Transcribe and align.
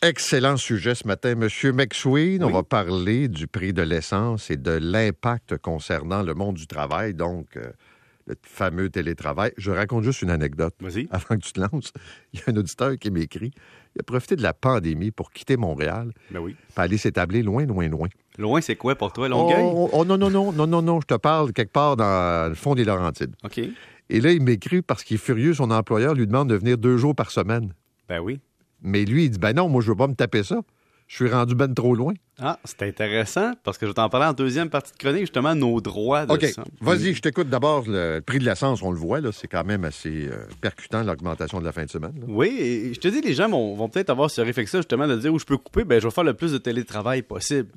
Excellent 0.00 0.56
sujet 0.56 0.94
ce 0.94 1.06
matin, 1.08 1.34
Monsieur 1.34 1.72
McSween. 1.72 2.44
On 2.44 2.50
va 2.50 2.62
parler 2.62 3.26
du 3.26 3.48
prix 3.48 3.72
de 3.72 3.82
l'essence 3.82 4.48
et 4.48 4.56
de 4.56 4.70
l'impact 4.70 5.56
concernant 5.58 6.22
le 6.22 6.34
monde 6.34 6.54
du 6.54 6.68
travail, 6.68 7.14
donc 7.14 7.56
euh, 7.56 7.64
le 8.28 8.36
fameux 8.42 8.90
télétravail. 8.90 9.50
Je 9.56 9.72
raconte 9.72 10.04
juste 10.04 10.22
une 10.22 10.30
anecdote. 10.30 10.74
Vas-y. 10.78 11.08
Avant 11.10 11.34
que 11.36 11.44
tu 11.44 11.52
te 11.52 11.60
lances, 11.60 11.92
il 12.32 12.38
y 12.38 12.42
a 12.46 12.52
un 12.52 12.56
auditeur 12.56 12.96
qui 12.96 13.10
m'écrit. 13.10 13.50
Il 13.96 14.00
a 14.00 14.04
profité 14.04 14.36
de 14.36 14.42
la 14.42 14.54
pandémie 14.54 15.10
pour 15.10 15.32
quitter 15.32 15.56
Montréal, 15.56 16.12
Ben 16.30 16.38
oui. 16.38 16.54
pour 16.68 16.78
aller 16.78 16.96
s'établir 16.96 17.44
loin, 17.44 17.66
loin, 17.66 17.88
loin. 17.88 18.06
Loin, 18.38 18.60
c'est 18.60 18.76
quoi 18.76 18.94
pour 18.94 19.12
toi, 19.12 19.28
Longueuil? 19.28 19.64
Oh, 19.64 19.90
oh, 19.92 20.04
non, 20.04 20.16
non, 20.16 20.30
non, 20.30 20.52
non, 20.52 20.68
non, 20.68 20.80
non, 20.80 21.00
je 21.00 21.06
te 21.06 21.14
parle 21.14 21.52
quelque 21.52 21.72
part 21.72 21.96
dans 21.96 22.48
le 22.48 22.54
fond 22.54 22.76
des 22.76 22.84
Laurentides. 22.84 23.34
OK. 23.42 23.58
Et 24.10 24.20
là, 24.20 24.30
il 24.30 24.42
m'écrit 24.44 24.80
parce 24.80 25.02
qu'il 25.02 25.16
est 25.16 25.18
furieux, 25.18 25.54
son 25.54 25.72
employeur 25.72 26.14
lui 26.14 26.28
demande 26.28 26.48
de 26.50 26.54
venir 26.54 26.78
deux 26.78 26.98
jours 26.98 27.16
par 27.16 27.32
semaine. 27.32 27.74
Ben 28.08 28.20
oui. 28.20 28.38
Mais 28.82 29.04
lui, 29.04 29.24
il 29.24 29.30
dit, 29.30 29.38
ben 29.38 29.52
non, 29.52 29.68
moi, 29.68 29.82
je 29.82 29.88
veux 29.90 29.96
pas 29.96 30.06
me 30.06 30.14
taper 30.14 30.42
ça. 30.42 30.60
Je 31.08 31.16
suis 31.16 31.30
rendu 31.30 31.54
ben 31.54 31.72
trop 31.72 31.94
loin. 31.94 32.12
Ah, 32.38 32.58
c'est 32.64 32.82
intéressant 32.82 33.52
parce 33.64 33.78
que 33.78 33.86
je 33.86 33.90
vais 33.90 33.94
t'en 33.94 34.10
parler 34.10 34.26
en 34.26 34.34
deuxième 34.34 34.68
partie 34.68 34.92
de 34.92 34.98
chronique, 34.98 35.22
justement, 35.22 35.54
nos 35.54 35.80
droits 35.80 36.26
de 36.26 36.34
OK. 36.34 36.46
Vas-y, 36.82 37.14
je 37.14 37.22
t'écoute 37.22 37.48
d'abord. 37.48 37.84
Le 37.86 38.20
prix 38.20 38.38
de 38.38 38.44
l'essence, 38.44 38.82
on 38.82 38.90
le 38.90 38.98
voit, 38.98 39.22
là, 39.22 39.32
c'est 39.32 39.48
quand 39.48 39.64
même 39.64 39.84
assez 39.84 40.28
euh, 40.30 40.44
percutant, 40.60 41.02
l'augmentation 41.02 41.60
de 41.60 41.64
la 41.64 41.72
fin 41.72 41.86
de 41.86 41.90
semaine. 41.90 42.12
là. 42.20 42.26
Oui, 42.28 42.48
et 42.60 42.92
je 42.92 43.00
te 43.00 43.08
dis, 43.08 43.22
les 43.22 43.32
gens 43.32 43.48
vont, 43.48 43.74
vont 43.74 43.88
peut-être 43.88 44.10
avoir 44.10 44.30
ce 44.30 44.42
réflexe 44.42 44.76
justement 44.76 45.08
de 45.08 45.16
dire 45.16 45.32
où 45.32 45.38
je 45.38 45.46
peux 45.46 45.56
couper, 45.56 45.84
ben 45.84 45.98
je 45.98 46.06
vais 46.06 46.12
faire 46.12 46.24
le 46.24 46.34
plus 46.34 46.52
de 46.52 46.58
télétravail 46.58 47.22
possible. 47.22 47.70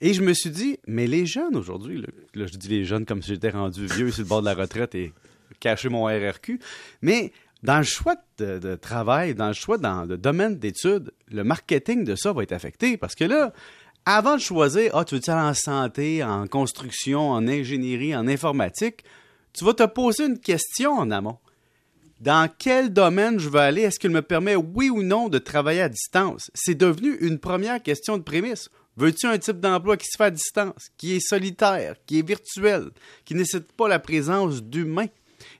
Et 0.00 0.14
je 0.14 0.22
me 0.22 0.32
suis 0.32 0.50
dit, 0.50 0.78
mais 0.86 1.06
les 1.06 1.26
jeunes 1.26 1.56
aujourd'hui, 1.56 2.00
là, 2.00 2.08
là, 2.34 2.46
je 2.50 2.56
dis 2.56 2.68
les 2.68 2.84
jeunes 2.86 3.04
comme 3.04 3.20
si 3.20 3.34
j'étais 3.34 3.50
rendu 3.50 3.84
vieux 3.86 4.10
sur 4.10 4.22
le 4.22 4.28
bord 4.28 4.40
de 4.40 4.46
la 4.46 4.54
retraite 4.54 4.94
et 4.94 5.12
caché 5.60 5.90
mon 5.90 6.04
RRQ, 6.06 6.58
mais 7.02 7.32
dans 7.62 7.78
le 7.78 7.84
choix 7.84 8.14
de, 8.38 8.74
travail, 8.76 9.34
dans 9.34 9.48
le 9.48 9.52
choix 9.52 9.78
dans 9.78 10.04
le 10.04 10.16
domaine 10.16 10.58
d'études, 10.58 11.12
le 11.28 11.42
marketing 11.42 12.04
de 12.04 12.14
ça 12.14 12.32
va 12.32 12.42
être 12.42 12.52
affecté 12.52 12.96
parce 12.96 13.14
que 13.14 13.24
là, 13.24 13.52
avant 14.04 14.36
de 14.36 14.40
choisir, 14.40 14.94
ah, 14.94 15.04
tu 15.04 15.16
veux-tu 15.16 15.30
aller 15.30 15.48
en 15.48 15.54
santé, 15.54 16.22
en 16.22 16.46
construction, 16.46 17.30
en 17.30 17.46
ingénierie, 17.48 18.14
en 18.14 18.28
informatique, 18.28 19.04
tu 19.52 19.64
vas 19.64 19.74
te 19.74 19.84
poser 19.84 20.26
une 20.26 20.38
question 20.38 20.92
en 20.92 21.10
amont 21.10 21.38
dans 22.20 22.50
quel 22.58 22.92
domaine 22.92 23.38
je 23.38 23.48
veux 23.48 23.60
aller, 23.60 23.82
est-ce 23.82 23.98
qu'il 23.98 24.10
me 24.10 24.22
permet, 24.22 24.56
oui 24.56 24.90
ou 24.90 25.02
non, 25.02 25.28
de 25.28 25.38
travailler 25.38 25.82
à 25.82 25.88
distance? 25.88 26.50
C'est 26.54 26.74
devenu 26.74 27.16
une 27.20 27.38
première 27.38 27.82
question 27.82 28.18
de 28.18 28.22
prémisse. 28.22 28.70
Veux-tu 28.96 29.26
un 29.26 29.38
type 29.38 29.60
d'emploi 29.60 29.96
qui 29.96 30.06
se 30.06 30.16
fait 30.16 30.24
à 30.24 30.30
distance, 30.30 30.88
qui 30.96 31.14
est 31.14 31.20
solitaire, 31.20 31.94
qui 32.06 32.18
est 32.18 32.26
virtuel, 32.26 32.90
qui 33.24 33.34
ne 33.34 33.40
nécessite 33.40 33.72
pas 33.72 33.86
la 33.86 34.00
présence 34.00 34.62
d'humains? 34.62 35.06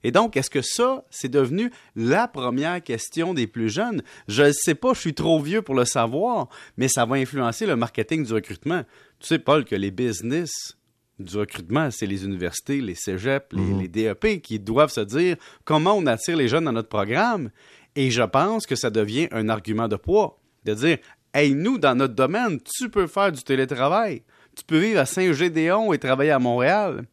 Et 0.02 0.10
donc, 0.10 0.36
est-ce 0.36 0.50
que 0.50 0.62
ça, 0.62 1.04
c'est 1.10 1.28
devenu 1.28 1.70
la 1.96 2.28
première 2.28 2.82
question 2.82 3.34
des 3.34 3.46
plus 3.46 3.70
jeunes? 3.70 4.02
Je 4.26 4.44
ne 4.44 4.52
sais 4.52 4.74
pas, 4.74 4.94
je 4.94 5.00
suis 5.00 5.14
trop 5.14 5.40
vieux 5.40 5.62
pour 5.62 5.74
le 5.74 5.84
savoir, 5.84 6.48
mais 6.76 6.88
ça 6.88 7.04
va 7.04 7.16
influencer 7.16 7.66
le 7.66 7.76
marketing 7.76 8.24
du 8.24 8.32
recrutement. 8.32 8.82
Tu 9.20 9.26
sais, 9.26 9.38
Paul, 9.38 9.64
que 9.64 9.76
les 9.76 9.90
business 9.90 10.76
du 11.18 11.36
recrutement, 11.36 11.90
c'est 11.90 12.06
les 12.06 12.24
universités, 12.24 12.80
les 12.80 12.94
cégeps, 12.94 13.46
les, 13.52 13.74
les 13.74 13.88
DEP 13.88 14.40
qui 14.40 14.60
doivent 14.60 14.90
se 14.90 15.00
dire 15.00 15.36
comment 15.64 15.94
on 15.94 16.06
attire 16.06 16.36
les 16.36 16.48
jeunes 16.48 16.64
dans 16.64 16.72
notre 16.72 16.88
programme. 16.88 17.50
Et 17.96 18.10
je 18.10 18.22
pense 18.22 18.66
que 18.66 18.76
ça 18.76 18.90
devient 18.90 19.28
un 19.32 19.48
argument 19.48 19.88
de 19.88 19.96
poids. 19.96 20.38
De 20.64 20.74
dire, 20.74 20.98
hey, 21.34 21.54
nous, 21.54 21.78
dans 21.78 21.96
notre 21.96 22.14
domaine, 22.14 22.60
tu 22.60 22.88
peux 22.88 23.06
faire 23.06 23.32
du 23.32 23.42
télétravail. 23.42 24.22
Tu 24.56 24.64
peux 24.64 24.78
vivre 24.78 25.00
à 25.00 25.06
Saint-Gédéon 25.06 25.92
et 25.92 25.98
travailler 25.98 26.30
à 26.30 26.38
Montréal. 26.38 27.04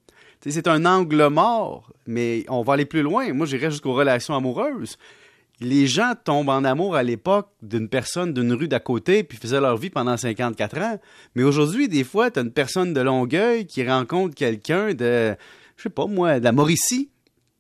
C'est 0.48 0.68
un 0.68 0.86
angle 0.86 1.28
mort, 1.28 1.92
mais 2.06 2.46
on 2.50 2.62
va 2.62 2.74
aller 2.74 2.86
plus 2.86 3.02
loin. 3.02 3.34
Moi, 3.34 3.48
j'irais 3.48 3.72
jusqu'aux 3.72 3.94
relations 3.94 4.36
amoureuses. 4.36 4.98
Les 5.60 5.88
gens 5.88 6.14
tombent 6.22 6.50
en 6.50 6.64
amour 6.64 6.96
à 6.96 7.04
l'époque 7.04 7.50
d'une 7.62 7.88
personne 7.88 8.34
d'une 8.34 8.54
rue 8.54 8.68
d'à 8.68 8.80
côté 8.80 9.24
puis 9.24 9.38
faisaient 9.38 9.62
leur 9.62 9.78
vie 9.78 9.90
pendant 9.90 10.18
54 10.18 10.78
ans. 10.80 11.00
Mais 11.34 11.44
aujourd'hui, 11.44 11.88
des 11.88 12.04
fois, 12.04 12.30
tu 12.30 12.40
as 12.40 12.42
une 12.44 12.52
personne 12.52 12.94
de 12.94 13.02
Longueuil 13.02 13.66
qui 13.66 13.88
rencontre 13.88 14.36
quelqu'un 14.36 14.94
de, 14.94 15.36
je 15.78 15.84
sais 15.84 15.90
pas 15.90 16.06
moi, 16.08 16.40
de 16.40 16.44
la 16.44 16.52
Mauricie. 16.52 17.10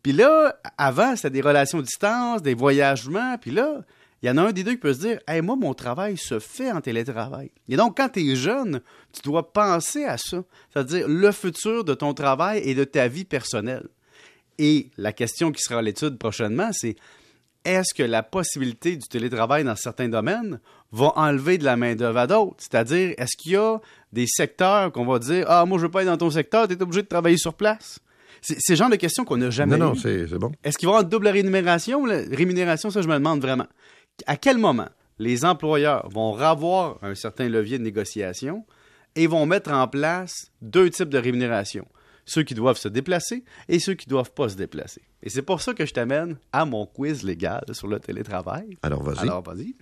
Puis 0.03 0.11
là, 0.11 0.55
avant, 0.77 1.15
c'était 1.15 1.31
des 1.31 1.41
relations 1.41 1.79
à 1.79 1.81
distance, 1.81 2.41
des 2.41 2.53
voyagements. 2.53 3.37
Puis 3.39 3.51
là, 3.51 3.81
il 4.23 4.27
y 4.27 4.29
en 4.31 4.37
a 4.37 4.43
un 4.43 4.51
des 4.51 4.63
deux 4.63 4.71
qui 4.71 4.77
peut 4.77 4.93
se 4.93 4.99
dire 4.99 5.19
Hey, 5.27 5.41
moi, 5.41 5.55
mon 5.55 5.73
travail 5.73 6.17
se 6.17 6.39
fait 6.39 6.71
en 6.71 6.81
télétravail. 6.81 7.51
Et 7.69 7.75
donc, 7.75 7.97
quand 7.97 8.09
tu 8.09 8.21
es 8.31 8.35
jeune, 8.35 8.81
tu 9.13 9.21
dois 9.21 9.51
penser 9.53 10.05
à 10.05 10.17
ça. 10.17 10.43
C'est-à-dire 10.73 11.07
le 11.07 11.31
futur 11.31 11.83
de 11.83 11.93
ton 11.93 12.13
travail 12.13 12.59
et 12.63 12.73
de 12.75 12.83
ta 12.83 13.07
vie 13.07 13.25
personnelle. 13.25 13.87
Et 14.57 14.89
la 14.97 15.11
question 15.13 15.51
qui 15.51 15.61
sera 15.61 15.79
à 15.79 15.81
l'étude 15.81 16.17
prochainement, 16.17 16.69
c'est 16.71 16.95
est-ce 17.65 17.93
que 17.93 18.03
la 18.03 18.23
possibilité 18.23 18.95
du 18.95 19.07
télétravail 19.07 19.63
dans 19.63 19.75
certains 19.75 20.07
domaines 20.07 20.59
va 20.91 21.11
enlever 21.17 21.57
de 21.57 21.65
la 21.65 21.75
main-d'œuvre 21.75 22.19
à 22.19 22.27
d'autres? 22.27 22.55
C'est-à-dire, 22.59 23.13
est-ce 23.17 23.35
qu'il 23.37 23.53
y 23.53 23.55
a 23.57 23.79
des 24.13 24.27
secteurs 24.27 24.91
qu'on 24.91 25.05
va 25.05 25.19
dire 25.19 25.45
Ah, 25.49 25.65
moi, 25.65 25.77
je 25.77 25.83
veux 25.83 25.91
pas 25.91 26.01
être 26.03 26.07
dans 26.07 26.17
ton 26.17 26.29
secteur, 26.29 26.67
tu 26.67 26.75
es 26.75 26.81
obligé 26.81 27.01
de 27.01 27.07
travailler 27.07 27.37
sur 27.37 27.53
place? 27.53 27.99
C'est 28.41 28.73
le 28.73 28.75
genre 28.75 28.91
de 28.91 28.95
questions 28.95 29.25
qu'on 29.25 29.37
n'a 29.37 29.49
jamais 29.49 29.75
Non, 29.77 29.87
non, 29.87 29.93
eues. 29.95 30.27
c'est 30.29 30.37
bon. 30.37 30.51
Est-ce 30.63 30.77
qu'il 30.77 30.85
va 30.87 30.91
y 30.91 30.93
avoir 30.93 31.03
une 31.03 31.09
double 31.09 31.27
rémunération? 31.29 32.05
La 32.05 32.19
rémunération, 32.31 32.91
ça, 32.91 33.01
je 33.01 33.07
me 33.07 33.15
demande 33.15 33.41
vraiment. 33.41 33.65
À 34.25 34.37
quel 34.37 34.57
moment 34.57 34.89
les 35.19 35.45
employeurs 35.45 36.09
vont 36.09 36.31
revoir 36.31 36.97
un 37.01 37.15
certain 37.15 37.49
levier 37.49 37.77
de 37.77 37.83
négociation 37.83 38.65
et 39.15 39.27
vont 39.27 39.45
mettre 39.45 39.71
en 39.71 39.87
place 39.87 40.51
deux 40.61 40.89
types 40.89 41.09
de 41.09 41.17
rémunération? 41.17 41.85
Ceux 42.25 42.43
qui 42.43 42.55
doivent 42.55 42.77
se 42.77 42.87
déplacer 42.87 43.43
et 43.69 43.77
ceux 43.77 43.93
qui 43.93 44.07
doivent 44.07 44.31
pas 44.31 44.49
se 44.49 44.55
déplacer. 44.55 45.01
Et 45.21 45.29
c'est 45.29 45.43
pour 45.43 45.61
ça 45.61 45.73
que 45.73 45.85
je 45.85 45.93
t'amène 45.93 46.37
à 46.51 46.65
mon 46.65 46.87
quiz 46.87 47.23
légal 47.23 47.63
sur 47.73 47.87
le 47.87 47.99
télétravail. 47.99 48.77
Alors, 48.81 49.03
vas-y. 49.03 49.19
Alors, 49.19 49.43
vas-y. 49.43 49.75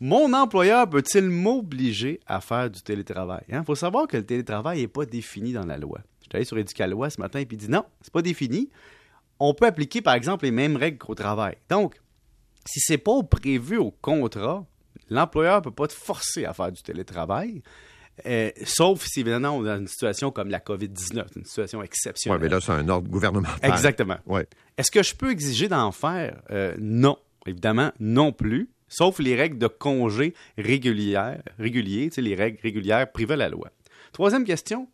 Mon 0.00 0.32
employeur 0.32 0.88
peut-il 0.88 1.28
m'obliger 1.28 2.18
à 2.26 2.40
faire 2.40 2.68
du 2.70 2.82
télétravail? 2.82 3.42
Il 3.48 3.62
faut 3.64 3.74
savoir 3.76 4.08
que 4.08 4.16
le 4.16 4.26
télétravail 4.26 4.80
n'est 4.80 4.88
pas 4.88 5.04
défini 5.04 5.52
dans 5.52 5.66
la 5.66 5.78
loi. 5.78 6.00
Je 6.20 6.24
suis 6.24 6.30
allé 6.34 6.44
sur 6.44 6.58
Éducalois 6.58 7.10
ce 7.10 7.20
matin 7.20 7.38
et 7.38 7.46
puis 7.46 7.56
il 7.56 7.60
dit 7.60 7.70
non, 7.70 7.84
c'est 8.00 8.12
pas 8.12 8.22
défini. 8.22 8.70
On 9.38 9.54
peut 9.54 9.66
appliquer, 9.66 10.02
par 10.02 10.14
exemple, 10.14 10.46
les 10.46 10.50
mêmes 10.50 10.76
règles 10.76 10.98
qu'au 10.98 11.14
travail. 11.14 11.56
Donc, 11.68 11.94
si 12.68 12.80
c'est 12.80 12.98
pas 12.98 13.22
prévu 13.22 13.78
au 13.78 13.90
contrat, 13.90 14.64
l'employeur 15.10 15.56
ne 15.58 15.64
peut 15.64 15.70
pas 15.70 15.86
te 15.88 15.92
forcer 15.94 16.44
à 16.44 16.52
faire 16.52 16.70
du 16.72 16.82
télétravail. 16.82 17.62
euh, 18.26 18.50
sauf 18.64 19.04
si, 19.06 19.20
évidemment, 19.20 19.50
on 19.56 19.64
est 19.64 19.68
dans 19.68 19.78
une 19.78 19.86
situation 19.88 20.30
comme 20.30 20.48
la 20.50 20.58
COVID-19, 20.60 21.24
une 21.36 21.44
situation 21.44 21.78
Oui, 21.78 21.84
exceptionnelle. 21.86 22.40
mais 22.40 22.48
là, 22.48 22.60
c'est 22.60 22.72
un 22.72 22.88
ordre 22.88 23.08
gouvernemental. 23.08 23.70
Exactement. 23.70 24.16
Ouais. 24.26 24.46
Est-ce 24.76 24.90
que 24.90 25.02
je 25.02 25.14
peux 25.14 25.30
exiger 25.30 25.68
d'en 25.68 25.92
faire? 25.92 26.40
Euh, 26.50 26.74
non. 26.78 27.16
Évidemment, 27.46 27.92
non 28.00 28.32
plus. 28.32 28.68
Sauf 28.90 29.18
les 29.18 29.36
règles 29.36 29.58
de 29.58 29.66
congé 29.68 30.34
régulières, 30.56 31.42
réguliers, 31.58 32.08
tu 32.08 32.16
sais, 32.16 32.22
les 32.22 32.34
règles 32.34 32.58
régulières 32.62 33.10
privées 33.12 33.34
à 33.34 33.36
la 33.36 33.48
loi. 33.50 33.68
Troisième 34.12 34.44
question. 34.44 34.88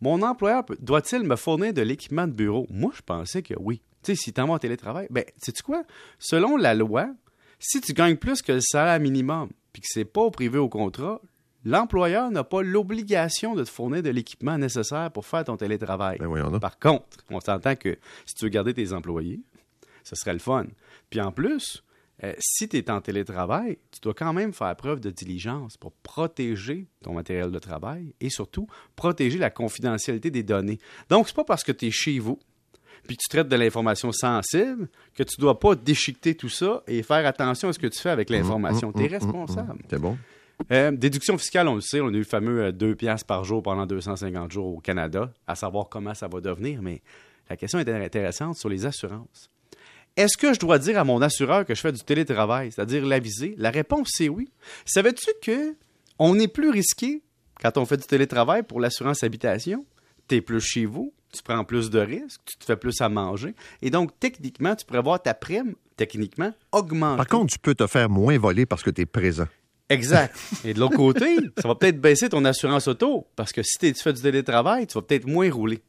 Mon 0.00 0.22
employeur 0.22 0.64
doit-il 0.80 1.22
me 1.24 1.36
fournir 1.36 1.72
de 1.72 1.82
l'équipement 1.82 2.26
de 2.26 2.32
bureau? 2.32 2.66
Moi, 2.70 2.90
je 2.94 3.02
pensais 3.02 3.42
que 3.42 3.54
oui. 3.58 3.82
Tu 4.02 4.14
sais, 4.14 4.22
si 4.22 4.32
tu 4.32 4.40
en 4.40 4.46
vas 4.46 4.54
en 4.54 4.58
télétravail, 4.58 5.06
ben, 5.10 5.24
sais-tu 5.36 5.62
quoi? 5.62 5.84
Selon 6.18 6.56
la 6.56 6.74
loi, 6.74 7.10
si 7.58 7.80
tu 7.80 7.92
gagnes 7.92 8.16
plus 8.16 8.42
que 8.42 8.52
le 8.52 8.60
salaire 8.60 9.00
minimum, 9.00 9.50
puis 9.72 9.82
que 9.82 9.88
c'est 9.90 10.04
pas 10.04 10.30
privé 10.30 10.58
au 10.58 10.68
contrat, 10.68 11.20
l'employeur 11.64 12.30
n'a 12.30 12.44
pas 12.44 12.62
l'obligation 12.62 13.54
de 13.54 13.64
te 13.64 13.70
fournir 13.70 14.02
de 14.02 14.10
l'équipement 14.10 14.58
nécessaire 14.58 15.10
pour 15.10 15.26
faire 15.26 15.44
ton 15.44 15.56
télétravail. 15.56 16.18
Ben. 16.18 16.58
Par 16.58 16.78
contre, 16.78 17.18
on 17.30 17.40
s'entend 17.40 17.76
que 17.76 17.98
si 18.24 18.34
tu 18.34 18.44
veux 18.44 18.50
garder 18.50 18.74
tes 18.74 18.92
employés, 18.92 19.42
ce 20.02 20.16
serait 20.16 20.32
le 20.32 20.38
fun. 20.38 20.66
Puis 21.10 21.20
en 21.20 21.32
plus, 21.32 21.82
euh, 22.22 22.34
si 22.38 22.68
tu 22.68 22.76
es 22.76 22.90
en 22.90 23.00
télétravail, 23.00 23.78
tu 23.90 24.00
dois 24.00 24.14
quand 24.14 24.32
même 24.32 24.52
faire 24.52 24.74
preuve 24.76 25.00
de 25.00 25.10
diligence 25.10 25.76
pour 25.76 25.92
protéger 25.92 26.86
ton 27.02 27.14
matériel 27.14 27.50
de 27.50 27.58
travail 27.58 28.14
et 28.20 28.30
surtout 28.30 28.66
protéger 28.96 29.38
la 29.38 29.50
confidentialité 29.50 30.30
des 30.30 30.42
données. 30.42 30.78
Donc, 31.08 31.28
c'est 31.28 31.36
pas 31.36 31.44
parce 31.44 31.64
que 31.64 31.72
tu 31.72 31.86
es 31.86 31.90
chez 31.90 32.18
vous 32.18 32.38
puis 33.06 33.16
que 33.16 33.22
tu 33.22 33.28
traites 33.28 33.48
de 33.48 33.56
l'information 33.56 34.12
sensible 34.12 34.88
que 35.14 35.22
tu 35.22 35.40
dois 35.40 35.58
pas 35.58 35.74
déchiqueter 35.74 36.34
tout 36.34 36.48
ça 36.48 36.82
et 36.86 37.02
faire 37.02 37.26
attention 37.26 37.68
à 37.68 37.72
ce 37.72 37.78
que 37.78 37.86
tu 37.86 37.98
fais 37.98 38.10
avec 38.10 38.30
l'information. 38.30 38.92
tu 38.92 39.04
es 39.04 39.06
responsable. 39.08 39.82
C'est 39.88 40.00
bon. 40.00 40.16
Euh, 40.70 40.90
déduction 40.90 41.38
fiscale, 41.38 41.68
on 41.68 41.76
le 41.76 41.80
sait, 41.80 42.00
on 42.00 42.08
a 42.08 42.12
eu 42.12 42.18
le 42.18 42.24
fameux 42.24 42.64
euh, 42.64 42.72
2 42.72 42.94
piastres 42.94 43.26
par 43.26 43.44
jour 43.44 43.62
pendant 43.62 43.86
250 43.86 44.52
jours 44.52 44.76
au 44.76 44.80
Canada, 44.80 45.32
à 45.46 45.54
savoir 45.54 45.88
comment 45.88 46.14
ça 46.14 46.28
va 46.28 46.40
devenir, 46.40 46.82
mais 46.82 47.00
la 47.48 47.56
question 47.56 47.78
est 47.78 47.88
intéressante 47.88 48.56
sur 48.56 48.68
les 48.68 48.84
assurances. 48.84 49.50
Est-ce 50.16 50.36
que 50.36 50.52
je 50.52 50.58
dois 50.58 50.78
dire 50.78 50.98
à 50.98 51.04
mon 51.04 51.22
assureur 51.22 51.64
que 51.64 51.74
je 51.74 51.80
fais 51.80 51.92
du 51.92 52.02
télétravail, 52.02 52.72
c'est-à-dire 52.72 53.06
l'aviser? 53.06 53.54
La 53.58 53.70
réponse, 53.70 54.08
c'est 54.12 54.28
oui. 54.28 54.50
Savais-tu 54.84 55.30
que 55.40 55.74
on 56.18 56.38
est 56.38 56.48
plus 56.48 56.70
risqué 56.70 57.22
quand 57.60 57.78
on 57.78 57.86
fait 57.86 57.96
du 57.96 58.06
télétravail 58.06 58.62
pour 58.62 58.80
l'assurance 58.80 59.22
habitation? 59.22 59.86
Tu 60.28 60.36
es 60.36 60.40
plus 60.40 60.60
chez 60.60 60.84
vous, 60.84 61.12
tu 61.32 61.42
prends 61.42 61.64
plus 61.64 61.90
de 61.90 62.00
risques, 62.00 62.40
tu 62.44 62.56
te 62.56 62.64
fais 62.64 62.76
plus 62.76 63.00
à 63.00 63.08
manger, 63.08 63.54
et 63.82 63.90
donc 63.90 64.18
techniquement, 64.18 64.74
tu 64.74 64.84
pourrais 64.84 65.02
voir 65.02 65.22
ta 65.22 65.34
prime, 65.34 65.74
techniquement, 65.96 66.52
augmenter. 66.72 67.16
Par 67.16 67.28
contre, 67.28 67.52
tu 67.52 67.58
peux 67.58 67.74
te 67.74 67.86
faire 67.86 68.08
moins 68.08 68.38
voler 68.38 68.66
parce 68.66 68.82
que 68.82 68.90
tu 68.90 69.02
es 69.02 69.06
présent. 69.06 69.46
Exact. 69.90 70.36
Et 70.64 70.72
de 70.72 70.78
l'autre 70.78 70.96
côté, 70.96 71.36
ça 71.60 71.66
va 71.66 71.74
peut-être 71.74 72.00
baisser 72.00 72.28
ton 72.28 72.44
assurance 72.44 72.86
auto 72.86 73.26
parce 73.34 73.52
que 73.52 73.62
si 73.62 73.78
tu 73.78 73.94
fais 73.94 74.12
du 74.12 74.22
télétravail, 74.22 74.86
tu 74.86 74.94
vas 74.94 75.02
peut-être 75.02 75.26
moins 75.26 75.50
rouler. 75.50 75.82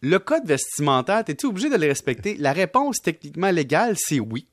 Le 0.00 0.18
code 0.18 0.46
vestimentaire, 0.46 1.24
es-tu 1.28 1.46
obligé 1.46 1.68
de 1.68 1.76
le 1.76 1.86
respecter? 1.86 2.36
La 2.38 2.52
réponse 2.52 3.00
techniquement 3.02 3.50
légale, 3.50 3.96
c'est 3.98 4.18
oui. 4.18 4.46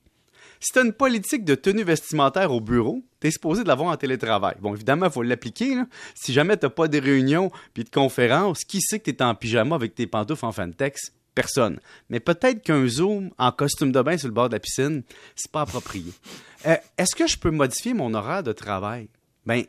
Si 0.63 0.71
tu 0.71 0.77
as 0.77 0.83
une 0.83 0.93
politique 0.93 1.43
de 1.43 1.55
tenue 1.55 1.83
vestimentaire 1.83 2.51
au 2.51 2.61
bureau, 2.61 3.01
tu 3.19 3.27
es 3.27 3.31
supposé 3.31 3.63
de 3.63 3.67
l'avoir 3.67 3.91
en 3.91 3.97
télétravail. 3.97 4.53
Bon, 4.61 4.75
évidemment, 4.75 5.07
il 5.07 5.11
faut 5.11 5.23
l'appliquer. 5.23 5.73
Si 6.13 6.33
jamais 6.33 6.55
tu 6.55 6.69
pas 6.69 6.87
de 6.87 6.99
réunions 6.99 7.51
puis 7.73 7.83
de 7.83 7.89
conférences, 7.89 8.63
qui 8.63 8.79
sait 8.79 8.99
que 8.99 9.09
tu 9.09 9.17
es 9.17 9.23
en 9.23 9.33
pyjama 9.33 9.73
avec 9.75 9.95
tes 9.95 10.05
pantoufles 10.05 10.45
en 10.45 10.51
fantex? 10.51 11.13
Personne. 11.33 11.79
Mais 12.09 12.19
peut-être 12.19 12.61
qu'un 12.61 12.85
Zoom 12.87 13.31
en 13.39 13.51
costume 13.51 13.91
de 13.91 14.01
bain 14.03 14.19
sur 14.19 14.27
le 14.27 14.35
bord 14.35 14.49
de 14.49 14.53
la 14.53 14.59
piscine, 14.59 15.01
c'est 15.35 15.51
pas 15.51 15.61
approprié. 15.61 16.13
Euh, 16.67 16.75
est-ce 16.95 17.15
que 17.15 17.25
je 17.25 17.39
peux 17.39 17.49
modifier 17.49 17.95
mon 17.95 18.13
horaire 18.13 18.43
de 18.43 18.51
travail? 18.51 19.09
Ben, 19.47 19.63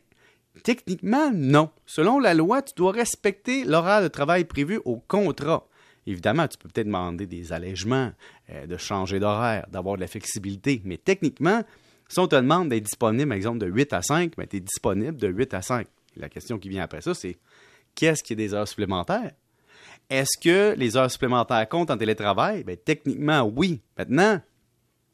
techniquement, 0.62 1.30
non. 1.32 1.70
Selon 1.86 2.18
la 2.18 2.34
loi, 2.34 2.60
tu 2.60 2.74
dois 2.76 2.92
respecter 2.92 3.64
l'horaire 3.64 4.02
de 4.02 4.08
travail 4.08 4.44
prévu 4.44 4.78
au 4.84 4.96
contrat. 4.98 5.66
Évidemment, 6.06 6.48
tu 6.48 6.58
peux 6.58 6.68
peut-être 6.68 6.86
demander 6.86 7.26
des 7.26 7.52
allègements, 7.52 8.12
euh, 8.50 8.66
de 8.66 8.76
changer 8.76 9.20
d'horaire, 9.20 9.66
d'avoir 9.70 9.96
de 9.96 10.00
la 10.00 10.08
flexibilité, 10.08 10.82
mais 10.84 10.96
techniquement, 10.96 11.62
si 12.08 12.18
on 12.18 12.26
te 12.26 12.36
demande 12.36 12.68
d'être 12.68 12.84
disponible, 12.84 13.28
par 13.28 13.36
exemple, 13.36 13.58
de 13.58 13.66
8 13.66 13.92
à 13.92 14.02
5, 14.02 14.36
ben, 14.36 14.46
tu 14.46 14.56
es 14.56 14.60
disponible 14.60 15.16
de 15.16 15.28
8 15.28 15.54
à 15.54 15.62
5. 15.62 15.86
La 16.16 16.28
question 16.28 16.58
qui 16.58 16.68
vient 16.68 16.82
après 16.82 17.00
ça, 17.00 17.14
c'est 17.14 17.38
qu'est-ce 17.94 18.22
qui 18.22 18.32
est 18.34 18.36
des 18.36 18.52
heures 18.52 18.68
supplémentaires? 18.68 19.32
Est-ce 20.10 20.38
que 20.38 20.74
les 20.76 20.96
heures 20.96 21.10
supplémentaires 21.10 21.66
comptent 21.68 21.90
en 21.90 21.96
télétravail? 21.96 22.64
Bien, 22.64 22.76
techniquement, 22.76 23.42
oui. 23.42 23.80
Maintenant, 23.96 24.40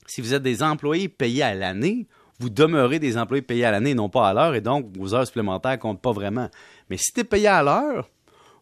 si 0.06 0.20
vous 0.20 0.34
êtes 0.34 0.42
des 0.42 0.62
employés 0.62 1.08
payés 1.08 1.42
à 1.42 1.54
l'année, 1.54 2.08
vous 2.40 2.50
demeurez 2.50 2.98
des 2.98 3.18
employés 3.18 3.42
payés 3.42 3.64
à 3.64 3.70
l'année, 3.70 3.94
non 3.94 4.08
pas 4.08 4.28
à 4.28 4.34
l'heure, 4.34 4.54
et 4.54 4.60
donc 4.60 4.96
vos 4.96 5.14
heures 5.14 5.26
supplémentaires 5.26 5.72
ne 5.72 5.76
comptent 5.76 6.02
pas 6.02 6.12
vraiment. 6.12 6.48
Mais 6.88 6.96
si 6.96 7.12
tu 7.12 7.20
es 7.20 7.24
payé 7.24 7.48
à 7.48 7.62
l'heure, 7.62 8.08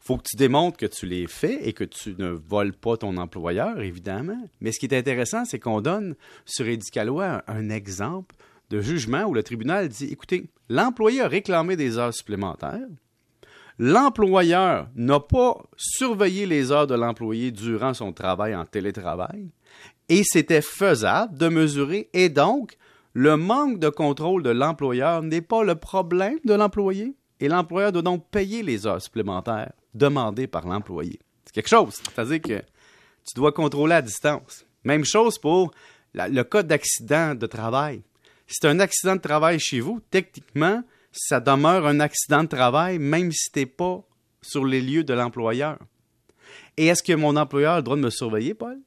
faut 0.06 0.18
que 0.18 0.28
tu 0.30 0.36
démontres 0.36 0.76
que 0.76 0.86
tu 0.86 1.04
les 1.04 1.26
fais 1.26 1.68
et 1.68 1.72
que 1.72 1.82
tu 1.82 2.14
ne 2.16 2.28
voles 2.28 2.72
pas 2.72 2.96
ton 2.96 3.16
employeur, 3.16 3.80
évidemment. 3.80 4.40
Mais 4.60 4.70
ce 4.70 4.78
qui 4.78 4.86
est 4.86 4.96
intéressant, 4.96 5.44
c'est 5.44 5.58
qu'on 5.58 5.80
donne 5.80 6.14
sur 6.44 6.68
Édicalois 6.68 7.42
un, 7.48 7.70
exemple 7.70 8.36
de 8.70 8.80
jugement 8.80 9.24
où 9.24 9.34
le 9.34 9.42
tribunal 9.42 9.88
dit 9.88 10.06
écoutez, 10.06 10.48
l'employé 10.68 11.22
a 11.22 11.28
réclamé 11.28 11.74
des 11.74 11.98
heures 11.98 12.14
supplémentaires. 12.14 12.86
L'employeur 13.78 14.88
n'a 14.94 15.18
pas 15.18 15.60
surveillé 15.76 16.46
les 16.46 16.70
heures 16.70 16.86
de 16.86 16.94
l'employé 16.94 17.50
durant 17.50 17.92
son 17.92 18.12
travail 18.12 18.54
en 18.54 18.64
télétravail 18.64 19.50
et 20.08 20.22
c'était 20.24 20.62
faisable 20.62 21.36
de 21.36 21.48
mesurer 21.48 22.08
et 22.14 22.28
donc 22.28 22.78
le 23.12 23.36
manque 23.36 23.78
de 23.80 23.88
contrôle 23.88 24.42
de 24.42 24.50
l'employeur 24.50 25.22
n'est 25.22 25.42
pas 25.42 25.62
le 25.62 25.74
problème 25.74 26.38
de 26.44 26.54
l'employé 26.54 27.14
et 27.40 27.48
l'employeur 27.48 27.92
doit 27.92 28.02
donc 28.02 28.30
payer 28.30 28.62
les 28.62 28.86
heures 28.86 29.02
supplémentaires 29.02 29.72
demandé 29.96 30.46
par 30.46 30.66
l'employé. 30.66 31.18
C'est 31.44 31.54
quelque 31.54 31.68
chose. 31.68 31.94
C'est-à-dire 31.94 32.40
que 32.40 32.62
tu 33.26 33.34
dois 33.34 33.52
contrôler 33.52 33.94
à 33.94 34.02
distance. 34.02 34.64
Même 34.84 35.04
chose 35.04 35.38
pour 35.38 35.72
le 36.14 36.42
cas 36.42 36.62
d'accident 36.62 37.34
de 37.34 37.46
travail. 37.46 38.02
Si 38.46 38.58
c'est 38.60 38.68
un 38.68 38.78
accident 38.78 39.16
de 39.16 39.20
travail 39.20 39.58
chez 39.58 39.80
vous, 39.80 40.00
techniquement, 40.10 40.82
ça 41.12 41.40
demeure 41.40 41.86
un 41.86 42.00
accident 42.00 42.44
de 42.44 42.48
travail 42.48 42.98
même 42.98 43.32
si 43.32 43.50
tu 43.50 43.60
n'es 43.60 43.66
pas 43.66 44.02
sur 44.40 44.64
les 44.64 44.80
lieux 44.80 45.02
de 45.02 45.14
l'employeur. 45.14 45.78
Et 46.76 46.86
est-ce 46.86 47.02
que 47.02 47.12
mon 47.14 47.36
employeur 47.36 47.72
a 47.74 47.76
le 47.78 47.82
droit 47.82 47.96
de 47.96 48.02
me 48.02 48.10
surveiller, 48.10 48.54
Paul? 48.54 48.78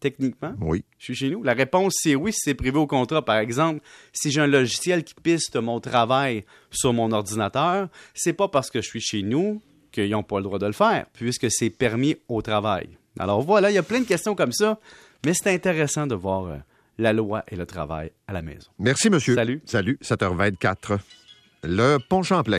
Techniquement? 0.00 0.54
Oui. 0.60 0.84
Je 0.98 1.04
suis 1.04 1.14
chez 1.14 1.30
nous. 1.30 1.42
La 1.42 1.54
réponse, 1.54 1.96
c'est 2.00 2.14
oui 2.14 2.32
si 2.32 2.40
c'est 2.42 2.54
privé 2.54 2.78
au 2.78 2.86
contrat. 2.86 3.24
Par 3.24 3.38
exemple, 3.38 3.80
si 4.12 4.30
j'ai 4.30 4.40
un 4.40 4.46
logiciel 4.46 5.02
qui 5.02 5.14
piste 5.14 5.56
mon 5.56 5.80
travail 5.80 6.44
sur 6.70 6.92
mon 6.92 7.10
ordinateur, 7.12 7.88
c'est 8.14 8.34
pas 8.34 8.48
parce 8.48 8.70
que 8.70 8.80
je 8.80 8.88
suis 8.88 9.00
chez 9.00 9.22
nous 9.22 9.60
qu'ils 9.94 10.10
n'ont 10.10 10.22
pas 10.22 10.38
le 10.38 10.42
droit 10.42 10.58
de 10.58 10.66
le 10.66 10.72
faire, 10.72 11.06
puisque 11.12 11.46
c'est 11.50 11.70
permis 11.70 12.16
au 12.28 12.42
travail. 12.42 12.88
Alors 13.18 13.42
voilà, 13.42 13.70
il 13.70 13.74
y 13.74 13.78
a 13.78 13.82
plein 13.82 14.00
de 14.00 14.06
questions 14.06 14.34
comme 14.34 14.52
ça, 14.52 14.78
mais 15.24 15.32
c'est 15.34 15.54
intéressant 15.54 16.06
de 16.06 16.14
voir 16.14 16.46
euh, 16.46 16.56
la 16.98 17.12
loi 17.12 17.44
et 17.48 17.56
le 17.56 17.64
travail 17.64 18.10
à 18.26 18.32
la 18.32 18.42
maison. 18.42 18.68
Merci, 18.78 19.08
monsieur. 19.08 19.34
Salut. 19.34 19.62
Salut, 19.64 19.98
7h24. 20.02 20.98
Le 21.62 21.98
pont 22.08 22.22
Champlain. 22.22 22.52